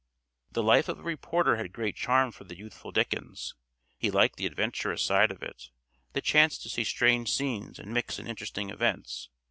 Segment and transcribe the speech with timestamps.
[0.53, 3.53] The life of a reporter had great charm for the youthful Dickens.
[3.99, 5.69] He liked the adventurous side of it,
[6.13, 9.29] the chance to see strange scenes and mix in interesting events.